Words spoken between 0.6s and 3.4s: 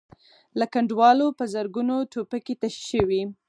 کنډوالو په زرګونو ټوپکې تشې شوې.